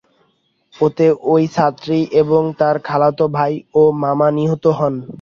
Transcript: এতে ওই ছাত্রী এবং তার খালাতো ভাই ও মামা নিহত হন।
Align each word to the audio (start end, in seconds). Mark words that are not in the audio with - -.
এতে 0.73 1.05
ওই 1.31 1.43
ছাত্রী 1.55 1.99
এবং 2.21 2.41
তার 2.59 2.75
খালাতো 2.87 3.25
ভাই 3.37 3.53
ও 3.73 3.83
মামা 4.03 4.27
নিহত 4.37 4.63
হন। 4.77 4.93